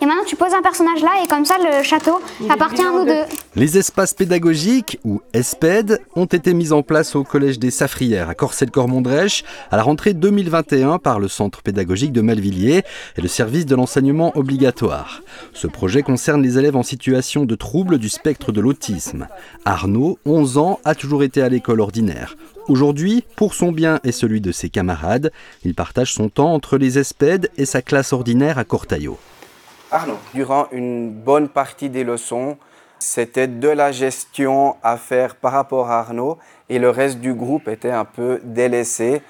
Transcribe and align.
Et 0.00 0.06
maintenant, 0.06 0.24
tu 0.26 0.36
poses 0.36 0.52
un 0.52 0.62
personnage 0.62 1.02
là, 1.02 1.10
et 1.22 1.26
comme 1.26 1.44
ça, 1.44 1.56
le 1.58 1.82
château 1.82 2.20
appartient 2.48 2.82
à 2.82 2.90
nous 2.90 3.04
deux. 3.04 3.24
Les 3.56 3.78
espaces 3.78 4.14
pédagogiques, 4.14 4.98
ou 5.04 5.22
ESPED, 5.32 6.00
ont 6.16 6.26
été 6.26 6.54
mis 6.54 6.72
en 6.72 6.82
place 6.82 7.14
au 7.14 7.24
Collège 7.24 7.58
des 7.58 7.70
Safrières 7.70 8.28
à 8.28 8.34
Corcelles-Cormondrèche 8.34 9.44
à 9.70 9.76
la 9.76 9.82
rentrée 9.82 10.12
2021 10.12 10.98
par 10.98 11.18
le 11.18 11.28
Centre 11.28 11.62
pédagogique 11.62 12.12
de 12.12 12.20
Malvilliers 12.20 12.82
et 13.16 13.20
le 13.20 13.28
service 13.28 13.66
de 13.66 13.74
l'enseignement 13.74 14.36
obligatoire. 14.36 15.22
Ce 15.52 15.66
projet 15.66 16.02
concerne 16.02 16.42
les 16.42 16.58
élèves 16.58 16.76
en 16.76 16.82
situation 16.82 17.44
de 17.44 17.54
trouble 17.54 17.98
du 17.98 18.08
spectre 18.08 18.52
de 18.52 18.60
l'autisme. 18.60 19.28
Arnaud, 19.64 20.18
11 20.26 20.58
ans, 20.58 20.80
a 20.84 20.94
toujours 20.94 21.22
été 21.22 21.42
à 21.42 21.48
l'école 21.48 21.80
ordinaire. 21.80 22.36
Aujourd'hui, 22.68 23.24
pour 23.36 23.54
son 23.54 23.72
bien 23.72 24.00
et 24.04 24.12
celui 24.12 24.40
de 24.40 24.50
ses 24.50 24.70
camarades, 24.70 25.32
il 25.64 25.74
partage 25.74 26.14
son 26.14 26.28
temps 26.28 26.54
entre 26.54 26.78
les 26.78 26.98
ESPED 26.98 27.50
et 27.58 27.66
sa 27.66 27.82
classe 27.82 28.12
ordinaire 28.12 28.58
à 28.58 28.64
Cortaillot. 28.64 29.18
Durant 30.32 30.66
une 30.72 31.10
bonne 31.10 31.48
partie 31.48 31.88
des 31.88 32.02
leçons, 32.02 32.56
c'était 32.98 33.46
de 33.46 33.68
la 33.68 33.92
gestion 33.92 34.76
à 34.82 34.96
faire 34.96 35.36
par 35.36 35.52
rapport 35.52 35.90
à 35.90 36.00
Arnaud 36.00 36.38
et 36.68 36.78
le 36.78 36.90
reste 36.90 37.20
du 37.20 37.34
groupe 37.34 37.68
était 37.68 37.90
un 37.90 38.04
peu 38.04 38.40
délaissé 38.42 39.22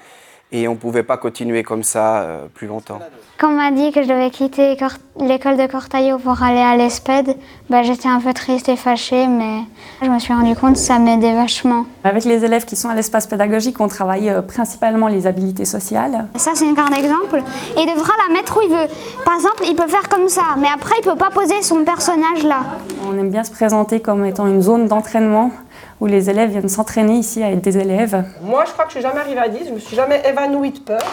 et 0.51 0.67
on 0.67 0.71
ne 0.71 0.77
pouvait 0.77 1.03
pas 1.03 1.17
continuer 1.17 1.63
comme 1.63 1.83
ça 1.83 2.19
euh, 2.19 2.45
plus 2.53 2.67
longtemps. 2.67 2.99
Quand 3.37 3.49
on 3.49 3.57
m'a 3.57 3.71
dit 3.71 3.91
que 3.91 4.01
je 4.01 4.07
devais 4.07 4.29
quitter 4.29 4.77
l'école 5.19 5.57
de 5.57 5.67
Cortaillot 5.67 6.19
pour 6.19 6.41
aller 6.41 6.61
à 6.61 6.77
l'ESPED, 6.77 7.35
bah, 7.69 7.83
j'étais 7.83 8.07
un 8.07 8.21
peu 8.21 8.31
triste 8.33 8.69
et 8.69 8.77
fâchée, 8.77 9.27
mais 9.27 9.59
je 10.01 10.07
me 10.07 10.19
suis 10.19 10.33
rendu 10.33 10.55
compte 10.55 10.73
que 10.73 10.79
ça 10.79 10.99
m'aidait 10.99 11.33
vachement. 11.33 11.85
Avec 12.05 12.23
les 12.23 12.45
élèves 12.45 12.63
qui 12.63 12.77
sont 12.77 12.87
à 12.87 12.95
l'espace 12.95 13.27
pédagogique, 13.27 13.81
on 13.81 13.89
travaille 13.89 14.29
euh, 14.29 14.41
principalement 14.41 15.07
les 15.07 15.27
habiletés 15.27 15.65
sociales. 15.65 16.27
Ça, 16.35 16.51
c'est 16.53 16.65
une 16.65 16.75
carte 16.75 16.93
d'exemple. 16.93 17.43
Et 17.75 17.81
il 17.81 17.93
devra 17.93 18.13
la 18.27 18.33
mettre 18.33 18.57
où 18.57 18.61
il 18.61 18.69
veut. 18.69 18.87
Par 19.25 19.35
exemple, 19.35 19.63
il 19.67 19.75
peut 19.75 19.87
faire 19.87 20.07
comme 20.07 20.29
ça, 20.29 20.55
mais 20.57 20.69
après, 20.73 20.95
il 21.03 21.05
ne 21.05 21.11
peut 21.11 21.17
pas 21.17 21.31
poser 21.31 21.61
son 21.61 21.83
personnage 21.83 22.43
là. 22.43 22.61
On 23.05 23.17
aime 23.17 23.29
bien 23.29 23.43
se 23.43 23.51
présenter 23.51 23.99
comme 23.99 24.23
étant 24.25 24.47
une 24.47 24.61
zone 24.61 24.87
d'entraînement 24.87 25.51
où 25.99 26.05
les 26.05 26.29
élèves 26.29 26.51
viennent 26.51 26.69
s'entraîner 26.69 27.13
ici 27.13 27.43
à 27.43 27.51
être 27.51 27.61
des 27.61 27.77
élèves. 27.77 28.23
Moi, 28.41 28.63
je 28.65 28.71
crois 28.71 28.85
que 28.85 28.91
je 28.91 28.97
suis 28.97 29.03
jamais 29.03 29.19
arrivée 29.19 29.39
à 29.39 29.47
10, 29.47 29.67
je 29.67 29.73
me 29.73 29.79
suis 29.79 29.95
jamais 29.95 30.21
évanouie 30.27 30.71
de 30.71 30.79
peur, 30.79 31.03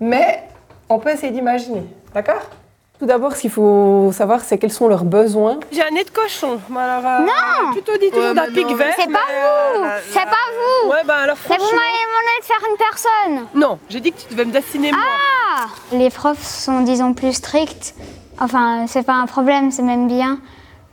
mais 0.00 0.42
on 0.88 0.98
peut 0.98 1.10
essayer 1.10 1.32
d'imaginer, 1.32 1.84
d'accord? 2.12 2.42
Tout 3.00 3.06
d'abord, 3.06 3.34
ce 3.34 3.40
qu'il 3.40 3.50
faut 3.50 4.12
savoir, 4.12 4.40
c'est 4.42 4.56
quels 4.56 4.72
sont 4.72 4.86
leurs 4.86 5.04
besoins. 5.04 5.58
J'ai 5.72 5.82
un 5.82 5.90
nez 5.90 6.04
de 6.04 6.10
cochon. 6.10 6.60
Alors, 6.78 7.04
euh, 7.04 7.26
non 7.26 7.72
Tu 7.74 7.82
te 7.82 7.98
dis 7.98 8.08
toujours 8.10 8.34
d'un 8.34 8.46
pic 8.46 8.68
vert. 8.68 8.94
C'est 8.96 9.10
pas 9.10 9.18
vous 9.18 9.82
euh, 9.82 9.98
C'est 10.10 10.24
pas 10.24 10.46
vous 10.82 10.90
Ouais, 10.90 11.02
bah 11.04 11.16
alors 11.24 11.36
Mais 11.50 11.56
vous 11.56 11.64
m'avez 11.64 11.74
demandé 11.74 12.40
de 12.40 12.44
faire 12.44 12.62
une 12.70 12.76
personne 12.76 13.46
Non, 13.60 13.78
j'ai 13.88 13.98
dit 13.98 14.12
que 14.12 14.20
tu 14.20 14.28
devais 14.30 14.44
me 14.44 14.52
dessiner 14.52 14.92
moi. 14.92 15.00
Ah 15.02 15.66
Les 15.90 16.08
profs 16.08 16.44
sont, 16.44 16.82
disons, 16.82 17.14
plus 17.14 17.32
stricts. 17.32 17.96
Enfin, 18.38 18.86
c'est 18.86 19.02
pas 19.04 19.14
un 19.14 19.26
problème, 19.26 19.72
c'est 19.72 19.82
même 19.82 20.06
bien. 20.06 20.38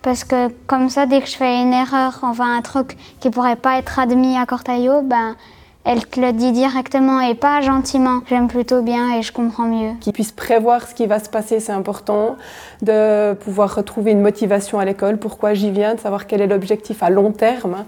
Parce 0.01 0.23
que 0.23 0.49
comme 0.67 0.89
ça, 0.89 1.05
dès 1.05 1.21
que 1.21 1.27
je 1.27 1.35
fais 1.35 1.61
une 1.61 1.73
erreur, 1.73 2.19
enfin 2.23 2.57
un 2.57 2.61
truc 2.61 2.97
qui 3.19 3.29
pourrait 3.29 3.55
pas 3.55 3.77
être 3.77 3.99
admis 3.99 4.37
à 4.37 4.45
Cortaillot, 4.45 5.01
ben 5.03 5.35
elle 5.83 6.05
te 6.05 6.19
le 6.19 6.31
dit 6.31 6.51
directement 6.51 7.21
et 7.21 7.33
pas 7.33 7.61
gentiment. 7.61 8.21
J'aime 8.29 8.47
plutôt 8.47 8.83
bien 8.83 9.15
et 9.15 9.23
je 9.23 9.33
comprends 9.33 9.65
mieux. 9.65 9.93
Qu'ils 9.99 10.13
puissent 10.13 10.31
prévoir 10.31 10.87
ce 10.87 10.93
qui 10.93 11.07
va 11.07 11.19
se 11.19 11.29
passer, 11.29 11.59
c'est 11.59 11.71
important. 11.71 12.35
De 12.83 13.33
pouvoir 13.33 13.73
retrouver 13.75 14.11
une 14.11 14.21
motivation 14.21 14.79
à 14.79 14.85
l'école, 14.85 15.17
pourquoi 15.17 15.55
j'y 15.55 15.71
viens, 15.71 15.95
de 15.95 15.99
savoir 15.99 16.27
quel 16.27 16.41
est 16.41 16.47
l'objectif 16.47 17.01
à 17.01 17.09
long 17.09 17.31
terme. 17.31 17.85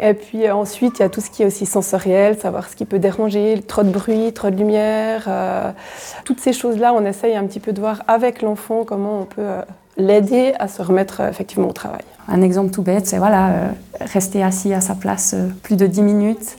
Et 0.00 0.14
puis 0.14 0.46
euh, 0.46 0.54
ensuite, 0.54 0.98
il 0.98 1.02
y 1.02 1.04
a 1.04 1.08
tout 1.08 1.20
ce 1.20 1.30
qui 1.30 1.42
est 1.44 1.46
aussi 1.46 1.66
sensoriel, 1.66 2.36
savoir 2.36 2.68
ce 2.68 2.74
qui 2.74 2.84
peut 2.84 2.98
déranger, 2.98 3.62
trop 3.66 3.84
de 3.84 3.90
bruit, 3.90 4.32
trop 4.32 4.50
de 4.50 4.56
lumière. 4.56 5.24
Euh, 5.28 5.70
toutes 6.24 6.40
ces 6.40 6.52
choses-là, 6.52 6.92
on 6.94 7.04
essaye 7.04 7.36
un 7.36 7.46
petit 7.46 7.60
peu 7.60 7.72
de 7.72 7.80
voir 7.80 8.02
avec 8.08 8.42
l'enfant 8.42 8.84
comment 8.84 9.20
on 9.20 9.24
peut 9.24 9.42
euh, 9.42 9.62
l'aider 9.96 10.54
à 10.58 10.68
se 10.68 10.82
remettre 10.82 11.20
effectivement 11.20 11.68
au 11.68 11.72
travail. 11.72 12.02
Un 12.28 12.42
exemple 12.42 12.70
tout 12.70 12.82
bête, 12.82 13.06
c'est 13.06 13.18
voilà, 13.18 13.70
rester 14.00 14.42
assis 14.42 14.74
à 14.74 14.80
sa 14.80 14.94
place 14.94 15.34
plus 15.62 15.76
de 15.76 15.86
10 15.86 16.02
minutes 16.02 16.58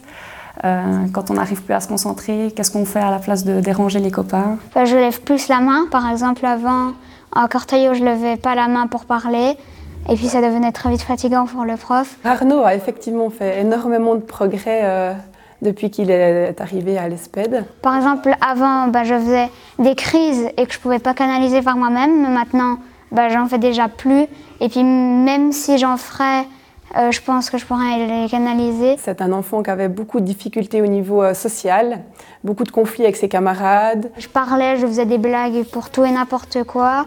euh, 0.65 1.05
quand 1.13 1.29
on 1.29 1.35
n'arrive 1.35 1.61
plus 1.61 1.73
à 1.73 1.79
se 1.79 1.87
concentrer, 1.87 2.51
qu'est-ce 2.55 2.71
qu'on 2.71 2.85
fait 2.85 2.99
à 2.99 3.11
la 3.11 3.19
place 3.19 3.43
de 3.43 3.59
déranger 3.59 3.99
les 3.99 4.11
copains? 4.11 4.57
Bah, 4.73 4.85
Je 4.85 4.95
lève 4.95 5.21
plus 5.21 5.47
la 5.47 5.59
main. 5.59 5.85
Par 5.91 6.09
exemple, 6.09 6.45
avant, 6.45 6.93
en 7.35 7.47
Cortaillot, 7.47 7.93
je 7.93 8.03
ne 8.03 8.09
levais 8.11 8.37
pas 8.37 8.55
la 8.55 8.67
main 8.67 8.87
pour 8.87 9.05
parler. 9.05 9.55
Et 10.09 10.15
puis 10.15 10.27
ça 10.27 10.41
devenait 10.41 10.71
très 10.71 10.89
vite 10.89 11.01
fatigant 11.01 11.45
pour 11.45 11.65
le 11.65 11.75
prof. 11.75 12.15
Arnaud 12.23 12.63
a 12.63 12.75
effectivement 12.75 13.29
fait 13.29 13.59
énormément 13.61 14.15
de 14.15 14.21
progrès 14.21 14.81
euh, 14.83 15.13
depuis 15.61 15.91
qu'il 15.91 16.09
est 16.09 16.59
arrivé 16.61 16.97
à 16.97 17.09
l'ESPED. 17.09 17.65
Par 17.81 17.95
exemple, 17.95 18.33
avant, 18.41 18.87
bah, 18.87 19.03
je 19.03 19.13
faisais 19.15 19.49
des 19.79 19.95
crises 19.95 20.47
et 20.57 20.65
que 20.65 20.71
je 20.71 20.77
ne 20.77 20.81
pouvais 20.81 20.99
pas 20.99 21.13
canaliser 21.13 21.61
par 21.61 21.75
moi-même. 21.75 22.21
Mais 22.21 22.29
maintenant, 22.29 22.77
bah, 23.11 23.29
j'en 23.29 23.47
fais 23.47 23.59
déjà 23.59 23.87
plus. 23.87 24.25
Et 24.59 24.69
puis 24.69 24.83
même 24.83 25.51
si 25.51 25.77
j'en 25.77 25.97
ferais 25.97 26.45
euh, 26.95 27.11
je 27.11 27.21
pense 27.21 27.49
que 27.49 27.57
je 27.57 27.65
pourrais 27.65 28.07
les 28.07 28.29
canaliser. 28.29 28.95
C'est 28.97 29.21
un 29.21 29.33
enfant 29.33 29.61
qui 29.61 29.69
avait 29.69 29.89
beaucoup 29.89 30.19
de 30.19 30.25
difficultés 30.25 30.81
au 30.81 30.87
niveau 30.87 31.21
euh, 31.21 31.33
social, 31.33 32.03
beaucoup 32.43 32.63
de 32.63 32.71
conflits 32.71 33.03
avec 33.03 33.17
ses 33.17 33.27
camarades. 33.27 34.09
Je 34.17 34.27
parlais, 34.27 34.77
je 34.77 34.87
faisais 34.87 35.05
des 35.05 35.17
blagues 35.17 35.63
pour 35.65 35.89
tout 35.89 36.05
et 36.05 36.11
n'importe 36.11 36.63
quoi. 36.63 37.05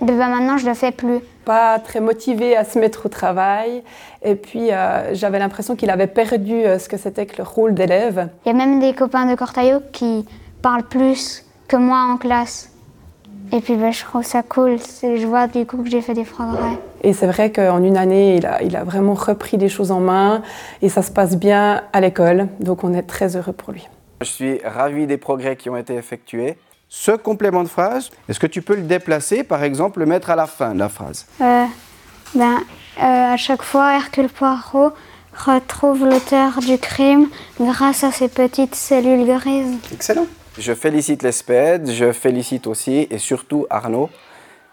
Et 0.00 0.04
ben 0.04 0.16
maintenant, 0.16 0.56
je 0.56 0.64
ne 0.64 0.70
le 0.70 0.74
fais 0.74 0.92
plus. 0.92 1.18
Pas 1.44 1.78
très 1.78 2.00
motivé 2.00 2.56
à 2.56 2.64
se 2.64 2.78
mettre 2.78 3.06
au 3.06 3.08
travail. 3.08 3.82
Et 4.22 4.36
puis, 4.36 4.72
euh, 4.72 5.14
j'avais 5.14 5.40
l'impression 5.40 5.76
qu'il 5.76 5.90
avait 5.90 6.06
perdu 6.06 6.62
ce 6.78 6.88
que 6.88 6.96
c'était 6.96 7.26
que 7.26 7.36
le 7.38 7.42
rôle 7.42 7.74
d'élève. 7.74 8.28
Il 8.46 8.48
y 8.48 8.52
a 8.52 8.54
même 8.54 8.78
des 8.80 8.94
copains 8.94 9.26
de 9.26 9.34
Cortaillot 9.34 9.80
qui 9.92 10.24
parlent 10.62 10.84
plus 10.84 11.44
que 11.66 11.76
moi 11.76 11.98
en 11.98 12.16
classe. 12.16 12.70
Et 13.52 13.60
puis 13.60 13.76
ben, 13.76 13.92
je 13.92 14.04
trouve 14.04 14.24
ça 14.24 14.42
cool, 14.42 14.76
je 15.02 15.26
vois 15.26 15.46
du 15.46 15.64
coup 15.64 15.82
que 15.82 15.88
j'ai 15.88 16.02
fait 16.02 16.14
des 16.14 16.24
progrès. 16.24 16.78
Et 17.02 17.12
c'est 17.12 17.26
vrai 17.26 17.50
qu'en 17.50 17.82
une 17.82 17.96
année, 17.96 18.36
il 18.36 18.46
a, 18.46 18.62
il 18.62 18.76
a, 18.76 18.84
vraiment 18.84 19.14
repris 19.14 19.56
des 19.56 19.68
choses 19.68 19.90
en 19.90 20.00
main 20.00 20.42
et 20.82 20.88
ça 20.88 21.02
se 21.02 21.10
passe 21.10 21.36
bien 21.36 21.82
à 21.92 22.00
l'école, 22.00 22.48
donc 22.60 22.84
on 22.84 22.92
est 22.92 23.02
très 23.02 23.36
heureux 23.36 23.52
pour 23.52 23.72
lui. 23.72 23.88
Je 24.20 24.26
suis 24.26 24.60
ravi 24.64 25.06
des 25.06 25.16
progrès 25.16 25.56
qui 25.56 25.70
ont 25.70 25.76
été 25.76 25.94
effectués. 25.94 26.56
Ce 26.88 27.12
complément 27.12 27.62
de 27.62 27.68
phrase, 27.68 28.10
est-ce 28.28 28.40
que 28.40 28.46
tu 28.46 28.62
peux 28.62 28.74
le 28.74 28.82
déplacer, 28.82 29.44
par 29.44 29.62
exemple, 29.62 30.00
le 30.00 30.06
mettre 30.06 30.30
à 30.30 30.36
la 30.36 30.46
fin 30.46 30.74
de 30.74 30.78
la 30.78 30.88
phrase? 30.88 31.26
Euh, 31.40 31.64
ben, 32.34 32.56
euh, 32.98 33.32
À 33.32 33.36
chaque 33.36 33.62
fois, 33.62 33.94
Hercule 33.94 34.28
Poirot 34.28 34.92
retrouve 35.36 36.04
l'auteur 36.04 36.58
du 36.60 36.78
crime 36.78 37.28
grâce 37.60 38.04
à 38.04 38.10
ses 38.10 38.28
petites 38.28 38.74
cellules 38.74 39.26
grises. 39.26 39.76
Excellent. 39.92 40.26
Je 40.58 40.74
félicite 40.74 41.22
l'ESPED, 41.22 41.90
je 41.90 42.10
félicite 42.12 42.66
aussi 42.66 43.06
et 43.10 43.18
surtout 43.18 43.66
Arnaud 43.70 44.10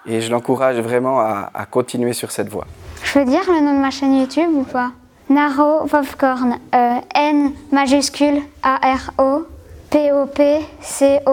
et 0.08 0.22
je 0.22 0.32
l'encourage 0.32 0.78
vraiment 0.78 1.20
à, 1.20 1.66
continuer 1.70 2.14
sur 2.14 2.32
cette 2.32 2.50
voie. 2.50 2.66
Je 3.04 3.14
peux 3.14 3.26
dire 3.26 3.42
le 3.48 3.62
nom 3.62 3.76
de 3.76 3.80
ma 3.80 3.92
chaîne 3.92 4.16
YouTube 4.20 4.50
ou 4.54 4.64
pas? 4.64 4.92
Naro 5.30 5.86
Popcorn, 5.86 6.60
euh, 6.74 7.00
N 7.14 7.52
majuscule 7.72 8.42
A-R-O 8.64 9.48
P-O-P-C-O-R-N, 9.92 11.28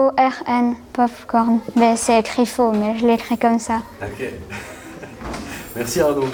Popcorn. 0.93 1.59
Ben, 1.75 1.95
c'est 1.97 2.19
écrit 2.19 2.45
faux, 2.45 2.71
mais 2.71 2.97
je 2.97 3.05
l'écris 3.05 3.37
comme 3.37 3.59
ça. 3.59 3.81
Ok. 4.01 4.25
Merci 5.75 5.99
Arnaud. 5.99 6.29